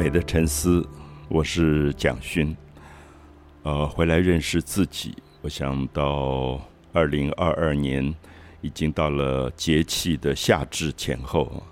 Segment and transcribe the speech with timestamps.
[0.00, 0.82] 美的沉思，
[1.28, 2.56] 我是蒋勋。
[3.64, 5.14] 呃，回来认识自己。
[5.42, 6.58] 我想到
[6.90, 8.14] 二零二二年
[8.62, 11.62] 已经到了节气的夏至前后，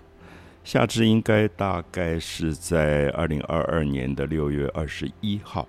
[0.62, 5.67] 夏至应该大概是在二零二二年的六月二十一号。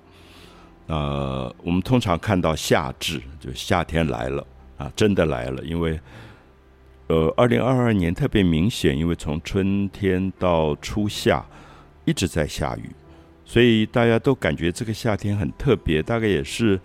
[0.87, 4.45] 呃，我们通常看到夏至，就夏天来了
[4.75, 5.63] 啊，真的来了。
[5.63, 5.97] 因为
[7.07, 11.45] 呃，二零二二年特别明显，因为从春天到初夏。
[12.09, 12.89] 一直在下雨，
[13.45, 16.01] 所以大家都感觉这个夏天很特别。
[16.01, 16.79] 大概也是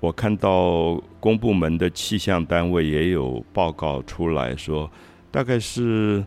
[0.00, 4.90] 我看到公部门的气象单位也有报告出来说，
[5.30, 6.24] 大概是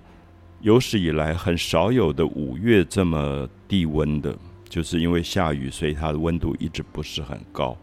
[0.61, 4.33] 有史以来很少有的五月这么低温的，
[4.69, 7.77] 就是因为下雨，所以它的温度一直不是很高。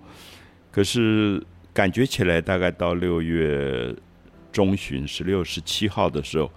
[0.71, 1.45] 可是
[1.75, 3.95] 感觉起来，大概到六月
[4.51, 6.51] 中旬，十六、十七号的时候，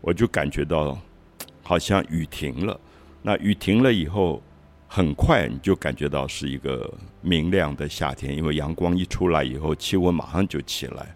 [0.00, 0.98] 我就感觉到
[1.62, 2.80] 好像雨停了。
[3.26, 4.40] 那雨停了以后，
[4.86, 6.88] 很快你就感觉到是一个
[7.22, 11.12] 明亮的夏天，因为阳光一出来以后，气温马上就起来。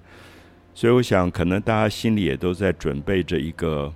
[0.75, 3.95] 所以我想，可能大家心里也都在准备着一个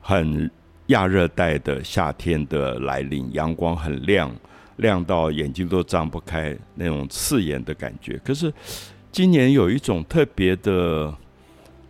[0.00, 0.48] 很
[0.86, 4.32] 亚热带的夏天的来临，阳光很亮，
[4.76, 8.16] 亮到眼睛都张不开那种刺眼的感觉。
[8.24, 8.54] 可是
[9.10, 11.12] 今年有一种特别的，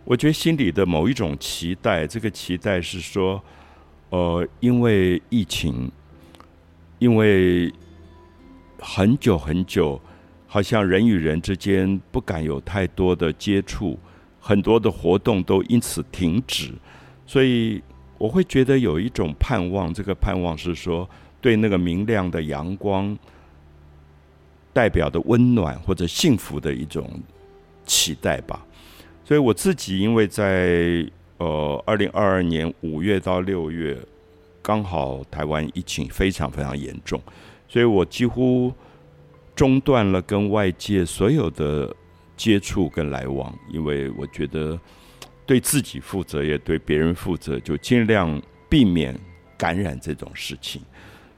[0.05, 3.39] 我觉得心里的某一种期待，这个期待是说。
[4.13, 5.91] 呃，因为疫情，
[6.99, 7.73] 因为
[8.77, 9.99] 很久很久，
[10.45, 13.97] 好像人与人之间不敢有太多的接触，
[14.39, 16.71] 很多的活动都因此停止，
[17.25, 17.81] 所以
[18.19, 19.91] 我会觉得有一种盼望。
[19.91, 21.09] 这个盼望是说，
[21.41, 23.17] 对那个明亮的阳光
[24.71, 27.09] 代表的温暖或者幸福的一种
[27.87, 28.63] 期待吧。
[29.25, 31.03] 所以我自己因为在。
[31.43, 33.97] 呃，二零二二年五月到六月，
[34.61, 37.21] 刚好台湾疫情非常非常严重，
[37.67, 38.73] 所以我几乎
[39.53, 41.93] 中断了跟外界所有的
[42.37, 44.79] 接触跟来往，因为我觉得
[45.45, 49.13] 对自己负责，也对别人负责，就尽量避免
[49.57, 50.81] 感染这种事情。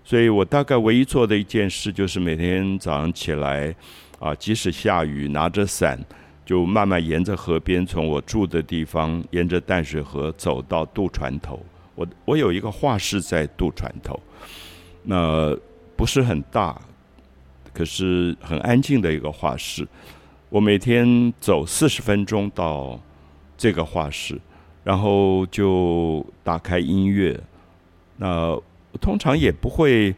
[0.03, 3.75] 所以我大概唯一做的一件事，就是每天早上起来，
[4.19, 6.00] 啊，即使下雨，拿着伞。
[6.45, 11.59] 就慢慢沿着河边，从我住的地方，沿着淡水河走到渡船头。
[11.95, 14.19] 我我有一个画室在渡船头，
[15.03, 15.57] 那
[15.95, 16.79] 不是很大，
[17.73, 19.88] 可是很安静的一个画室。
[20.50, 23.00] 我每天走四十分钟到
[23.57, 24.39] 这个画室，
[24.84, 27.39] 然后就打开音乐。
[28.17, 28.55] 那
[29.01, 30.16] 通常也不会。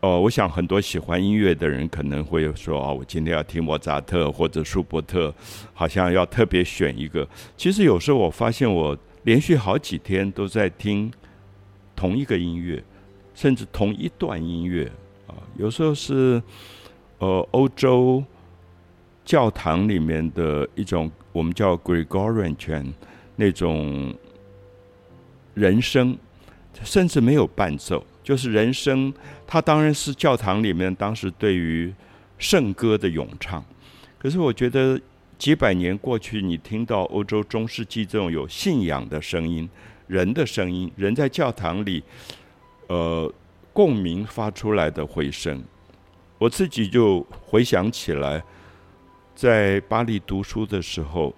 [0.00, 5.34] 哦，我想很多喜欢音乐的人可能会说：“啊，我今天要听莫扎特或者舒伯特，
[5.74, 11.10] 好像要特别选一个。”其实有时候我发现，我连续好几天都在听
[11.96, 12.80] 同一个音乐，
[13.34, 14.84] 甚至同一段音乐
[15.26, 15.34] 啊。
[15.56, 16.40] 有时候是
[17.18, 18.22] 呃欧洲
[19.24, 22.86] 教堂里面的一种我们叫 Gregorian 圈
[23.34, 24.14] 那种
[25.54, 26.16] 人声，
[26.84, 28.06] 甚至没有伴奏。
[28.28, 29.10] 就是人生，
[29.46, 31.90] 它当然是教堂里面当时对于
[32.36, 33.64] 圣歌的咏唱。
[34.18, 35.00] 可是我觉得
[35.38, 39.66] 几百年过去，你听到欧洲中世纪这种有信仰的声音、
[40.08, 42.04] 人的声音、人在教堂里
[42.88, 43.32] 呃
[43.72, 45.64] 共鸣发出来的回声，
[46.36, 48.44] 我自己就回想起来，
[49.34, 51.34] 在巴黎读书的时候，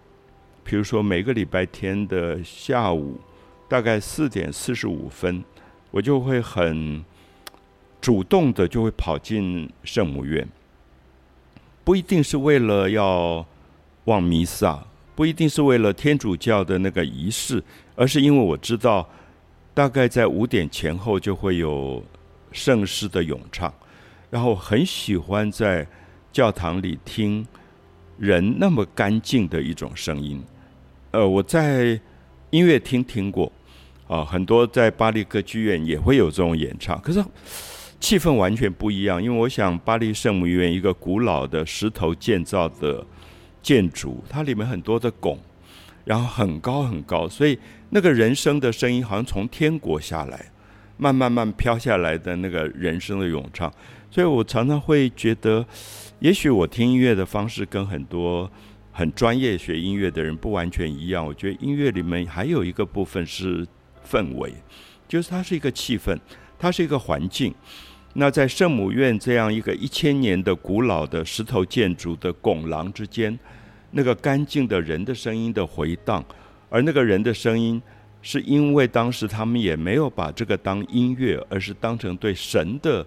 [0.64, 3.20] 比如说每个礼拜天的下午，
[3.68, 5.44] 大概四点四十五分。
[5.90, 7.04] 我就会很
[8.00, 10.48] 主动的就会跑进圣母院，
[11.84, 13.44] 不一定是为了要
[14.04, 14.82] 望弥撒，
[15.14, 17.62] 不一定是为了天主教的那个仪式，
[17.96, 19.08] 而是因为我知道，
[19.74, 22.02] 大概在五点前后就会有
[22.52, 23.72] 圣诗的咏唱，
[24.30, 25.86] 然后很喜欢在
[26.32, 27.46] 教堂里听
[28.16, 30.42] 人那么干净的一种声音。
[31.10, 32.00] 呃，我在
[32.50, 33.50] 音乐厅听过。
[34.10, 37.24] 啊，很多在巴黎歌剧院也会有这种演唱，可是
[38.00, 39.22] 气氛完全不一样。
[39.22, 43.06] 因为我想，巴黎圣母院一个古老的石头建造的
[43.62, 45.38] 建筑，它里面很多的拱，
[46.04, 47.56] 然后很高很高，所以
[47.90, 50.46] 那个人声的声音好像从天国下来，
[50.96, 53.72] 慢慢慢飘下来的那个人声的咏唱。
[54.10, 55.64] 所以我常常会觉得，
[56.18, 58.50] 也许我听音乐的方式跟很多
[58.90, 61.24] 很专业学音乐的人不完全一样。
[61.24, 63.64] 我觉得音乐里面还有一个部分是。
[64.10, 64.52] 氛围，
[65.06, 66.18] 就是它是一个气氛，
[66.58, 67.54] 它是一个环境。
[68.14, 73.38] 那在圣母院这样一个一千年的古老的石头建筑的拱廊之间，
[73.92, 76.24] 那个干净的人的声音的回荡，
[76.68, 77.80] 而那个人的声音
[78.20, 83.06] 是因为当时他们也没有把这个当音乐，而是当成对神的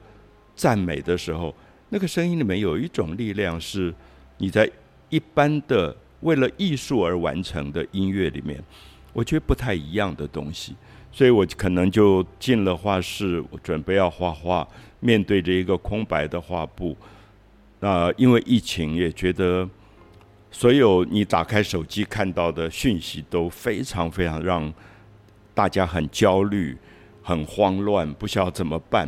[0.56, 1.54] 赞美的时候，
[1.90, 3.94] 那个声音里面有一种力量，是
[4.38, 4.70] 你在
[5.10, 8.64] 一般的为了艺术而完成的音乐里面，
[9.13, 10.75] 我觉得不太一样的东西。
[11.15, 14.68] 所以我可能就进了画室，我准备要画画，
[15.00, 16.98] 面对着一个空白的画布。
[17.80, 19.69] 那因为疫情，也觉得
[20.50, 24.74] 所有你打开手机看到的讯息都非常非常让
[25.54, 26.75] 大家很焦虑、
[27.21, 29.07] 很慌乱，不晓得怎么办。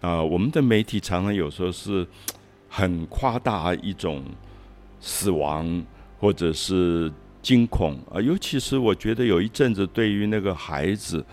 [0.00, 2.06] 啊，我们的媒体常常有时候是
[2.68, 4.22] 很夸大一种
[5.00, 5.84] 死亡，
[6.20, 7.12] 或者是。
[7.42, 8.20] 惊恐啊！
[8.20, 11.24] 尤其是我觉得有一阵子，对于那个孩子，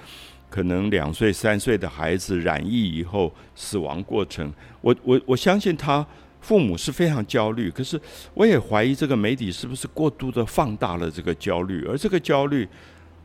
[0.50, 4.52] 可能两岁、三岁的孩子染疫以后死亡过程，
[4.82, 6.04] 我我我相信他
[6.42, 7.70] 父母是非常焦虑。
[7.70, 8.02] 可是
[8.34, 12.68] 我也怀疑这个媒体是不是过度的放大了这个焦虑，而这个焦虑，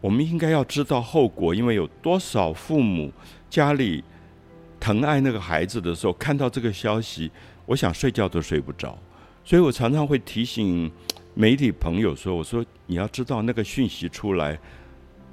[0.03, 3.11] 我们应该要知道后果，因为有多少父母
[3.49, 4.05] 家里
[4.79, 7.31] 疼爱那个孩子的时候，看到这个消息，
[7.65, 8.99] 我想睡觉都睡不着。
[9.43, 10.93] 所以我常常会提醒。
[11.37, 14.57] 媒体朋友说：“我说你要知道那个讯息出来，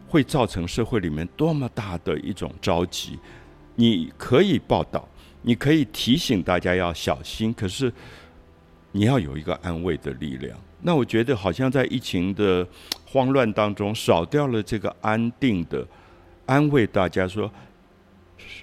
[0.07, 3.19] 会造成社会里面多么大的一种着急。
[3.75, 5.07] 你可以报道，
[5.43, 7.93] 你可以提醒大家要小心，可是
[8.91, 10.57] 你要有一个安慰的力量。
[10.81, 12.67] 那我觉得好像在疫情的
[13.05, 15.87] 慌乱当中，少掉了这个安定的
[16.47, 17.49] 安慰大家说，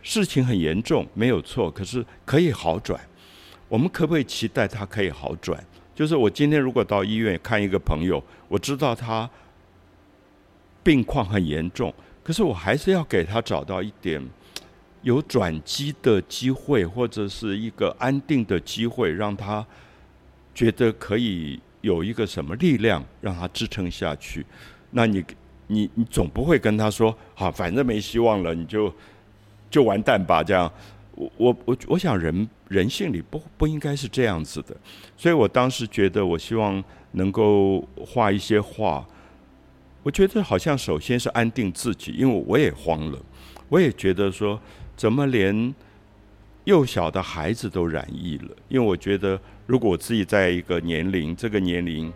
[0.03, 3.01] 事情很严重，没有错，可是可以好转。
[3.69, 5.65] 我们可不可以期待它可以好转？”
[5.99, 9.29] 就是我今天如果到医院看一个朋友，我知道他
[10.81, 11.93] 病况很严重，
[12.23, 14.25] 可是我还是要给他找到一点
[15.03, 19.67] 有转机的机会，或者是一个安定的机会，让他
[20.55, 24.47] 觉得可以有一个什么力量让他支撑下去。
[24.93, 25.25] 那你
[25.67, 28.95] 你你总不会跟他说，好，反正没希望了，你就
[29.69, 30.73] 就完蛋吧，这样。
[31.19, 34.77] 我我我我想人人性里不不应该是这样子的，
[35.17, 36.83] 所以我当时觉得我希望
[37.13, 39.05] 能够画一些画，
[40.05, 43.19] 我觉得好像首先是安定自己，因为我也慌了，
[43.69, 44.61] 我也觉得说
[44.97, 45.75] 怎么连
[46.65, 52.13] 幼小的孩子都染疫了，因为我觉得如果我自己在一个年龄这个年龄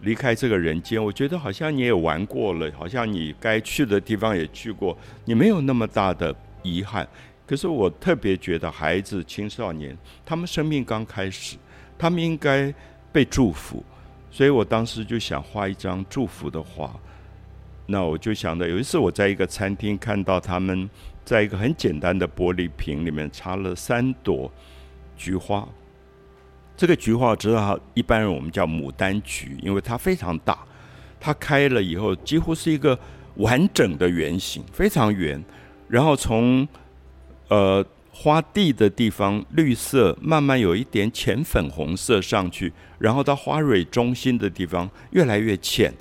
[0.00, 4.96] 离开这个人间，我觉得好像你也玩过了，好像你该去的地方也去过，
[5.26, 7.06] 你没有那么大的遗憾。
[7.48, 9.96] 可是我特别觉得，孩子、青少年，
[10.26, 11.56] 他们生命刚开始，
[11.96, 12.72] 他们应该
[13.10, 13.82] 被祝福，
[14.30, 16.94] 所以我当时就想画一张祝福的画。
[17.86, 20.90] 那我就想到，有一次我在一个餐厅看到他们
[21.24, 24.52] 在一个很简单的玻璃瓶里面插了三朵
[25.16, 25.66] 菊花。
[26.76, 30.58] 这个菊花，知道，一般人我们叫牡丹菊，因为它非常大，
[31.18, 32.96] 它开了以后几乎是一个
[33.36, 35.42] 完整的圆形，非常圆，
[35.88, 36.68] 然后从
[37.48, 45.92] 呃，花蒂的地方绿色，慢慢有一点浅粉红色上去，然后到花蕊中心的地方越来越浅，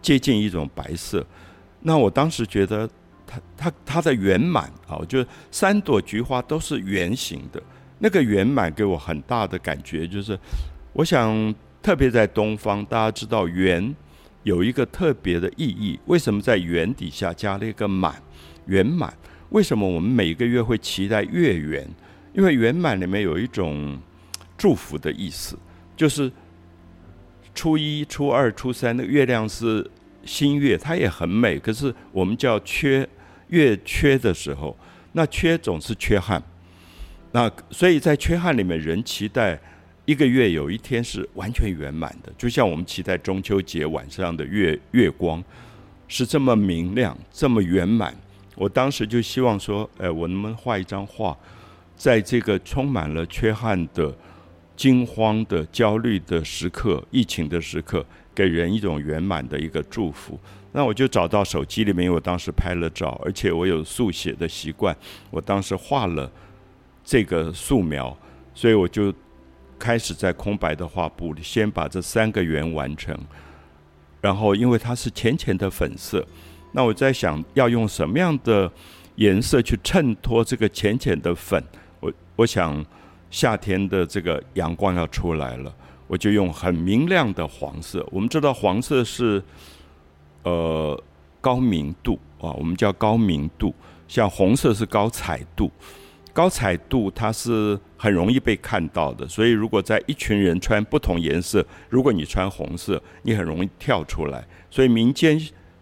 [0.00, 1.26] 接近一种白色。
[1.80, 2.88] 那我当时觉得，
[3.26, 7.62] 它它它的圆满啊，就三朵菊花都是圆形的，
[7.98, 10.38] 那个圆满给我很大的感觉，就是
[10.92, 13.94] 我想特别在东方，大家知道圆
[14.44, 18.22] 有一个特别的意义，为什么在圆底下加了一个满，
[18.66, 19.12] 圆满？
[19.50, 21.88] 为什么我们每个月会期待月圆？
[22.34, 23.98] 因为圆满里面有一种
[24.56, 25.58] 祝福的意思，
[25.96, 26.30] 就是
[27.54, 29.88] 初一、初二、初三的月亮是
[30.24, 31.58] 新月，它也很美。
[31.58, 33.08] 可是我们叫缺
[33.48, 34.76] 月缺的时候，
[35.12, 36.42] 那缺总是缺憾。
[37.32, 39.58] 那所以在缺憾里面，人期待
[40.04, 45.42] 一个月有一天是完全圆满的，就像我们期待中秋节晚上的月月光
[46.06, 48.14] 是这么明亮、这么圆满。
[48.58, 51.36] 我当时就希望说，哎，我能不能画一张画，
[51.94, 54.12] 在这个充满了缺憾的、
[54.74, 60.36] 惊慌的、焦虑的时刻、疫情的时刻，给人一种圆满的一个祝福。
[60.72, 64.96] 那我就找到手机里面，我当时拍了照，而且我有速写的习惯，
[65.30, 66.28] 我当时画了
[67.04, 68.16] 这个素描，
[68.54, 69.14] 所以我就
[69.78, 73.16] 开始在空白的画布里，先把这三个圆完成，
[74.20, 76.26] 然后因为它是浅浅的粉色。
[76.72, 78.70] 那我在想要用什么样的
[79.16, 81.62] 颜色去衬托这个浅浅的粉？
[81.98, 82.84] 我我想
[83.30, 85.74] 夏天的这个阳光要出来了，
[86.06, 88.06] 我就用很明亮的黄色。
[88.12, 89.42] 我们知道黄色是
[90.42, 91.02] 呃
[91.40, 93.74] 高明度啊，我们叫高明度。
[94.06, 95.70] 像红色是高彩度，
[96.32, 99.26] 高彩度它是很容易被看到的。
[99.26, 104.46] 所以如果在一群人穿不同颜色，如果你穿红色，你很容易跳出来。
[104.70, 105.40] 所以民间。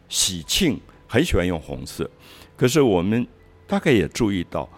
[0.09, 2.11] 喜庆很喜欢用红色。
[2.57, 3.27] 可是我们
[3.67, 4.69] 大概也注意到，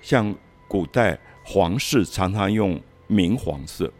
[0.00, 0.34] 像
[0.68, 3.92] 古代皇室常常用明黄色，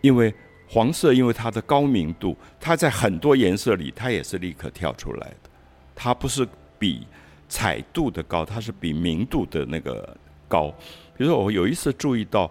[0.00, 0.34] 因为
[0.68, 5.50] 黄色因为它的高明度，它在很多颜色里它也是立刻跳出来的，
[5.94, 6.46] 它不是
[6.78, 7.06] 比
[7.48, 10.16] 彩度的高，它是比明度的那个
[10.48, 10.68] 高。
[11.16, 12.50] 比如说我有一次注意到。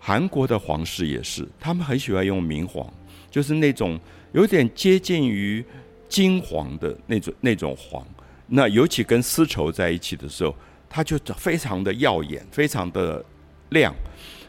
[0.00, 2.88] 韩国的皇室也是，他们很喜欢用明黄，
[3.28, 3.98] 就是那种
[4.30, 5.62] 有点接近于
[6.08, 8.06] 金黄的那种那种黄。
[8.46, 10.54] 那尤其跟丝绸在一起的时候，
[10.88, 13.24] 它就非常的耀眼，非常的
[13.70, 13.94] 亮。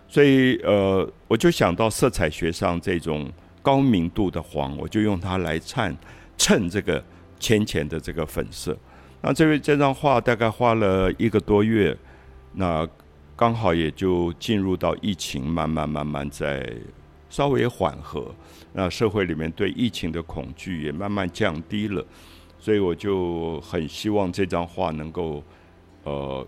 [0.07, 5.95] 所以呃，我就想到色彩学上这种高明度的黄，我就用它来衬
[6.37, 7.03] 衬这个
[7.39, 8.77] 浅浅的这个粉色。
[9.21, 11.95] 那这位这张画大概花了一个多月，
[12.53, 12.87] 那。
[13.39, 16.69] 刚好也就进入到疫情，慢慢慢慢在
[17.29, 18.33] 稍微缓和，
[18.73, 22.03] 那社会里面对疫情的恐惧也慢慢降低了，
[22.57, 25.43] 所以我就很希望这张画能够
[26.03, 26.45] 呃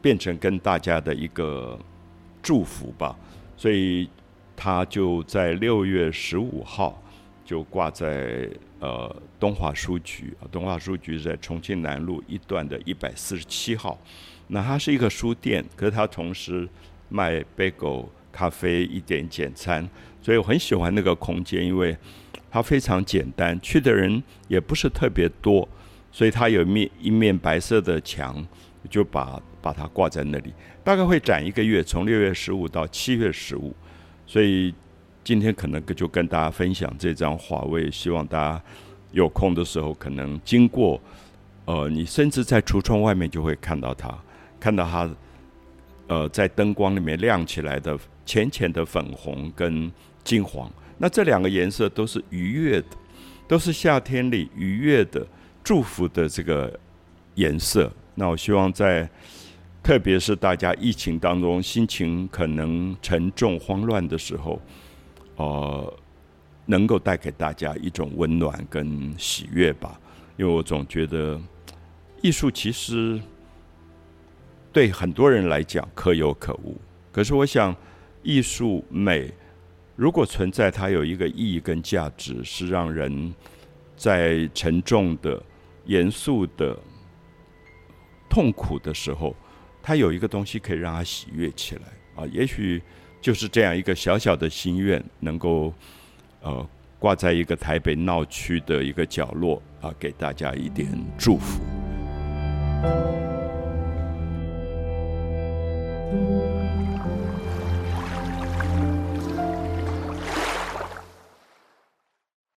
[0.00, 1.78] 变成跟大家的一个
[2.42, 3.14] 祝福吧，
[3.56, 4.08] 所以
[4.56, 7.00] 他就在六月十五号
[7.44, 8.48] 就挂在
[8.80, 13.98] 呃东华书局，东华书局在重庆南路一段的一百四十七号。
[14.48, 16.68] 那它是一个书店，可是它同时
[17.08, 18.06] 卖 bagel
[18.36, 19.88] 咖啡一点简餐，
[20.20, 21.96] 所以我很喜欢那个空间，因为
[22.50, 25.66] 它非常简单，去的人也不是特别多，
[26.12, 28.46] 所以它有面一面白色的墙，
[28.90, 30.52] 就把把它挂在那里，
[30.84, 33.74] 大概会展一个月，从六月十五到七月十五，
[34.26, 34.74] 所以
[35.24, 38.62] 今天可能就跟大家分享这张画，我也希望大家
[39.12, 41.00] 有空的时候可能经过，
[41.64, 44.14] 呃，你甚至在橱窗外面就会看到它。
[44.58, 45.08] 看到它，
[46.08, 49.90] 呃，在灯光里面亮起来的浅浅的粉红跟
[50.22, 52.86] 金黄，那这两个颜色都是愉悦的，
[53.48, 55.26] 都是夏天里愉悦的
[55.64, 56.78] 祝福的这个
[57.34, 57.92] 颜色。
[58.14, 59.10] 那我希望在，
[59.82, 64.62] 特别是大家疫情当中心情可能沉重慌乱的时候，
[65.34, 65.92] 呃，
[66.66, 70.00] 能够带给大家一种温暖跟喜悦吧。
[70.36, 71.40] 因为我总觉得
[72.22, 73.20] 艺术其实。
[74.76, 76.78] 对很多人来讲可有可无，
[77.10, 77.74] 可是我想，
[78.22, 79.32] 艺术美
[79.94, 83.34] 如果存在，它有一个意义跟价值，是让人
[83.96, 85.42] 在沉重的、
[85.86, 86.78] 严肃的、
[88.28, 89.34] 痛苦的时候，
[89.82, 91.82] 它有一个东西可以让它喜悦起来
[92.14, 92.26] 啊。
[92.30, 92.82] 也许
[93.18, 95.72] 就是这样一个小小的心愿，能够
[96.42, 96.68] 呃
[96.98, 101.62] 挂在一个台北闹区的一个角落啊，给大家一点祝福。